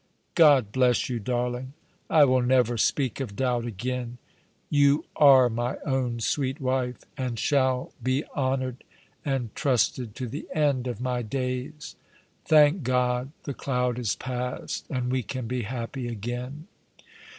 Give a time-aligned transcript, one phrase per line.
[0.33, 1.73] "God bless you, darling!
[2.09, 4.17] I will never speak of doubt again.
[4.67, 8.83] You arc my own sweet wife, and shall be honoured
[9.23, 11.95] and trusted to the end of my days.
[12.45, 16.65] Thank God, the cloud is past, and we can be happy again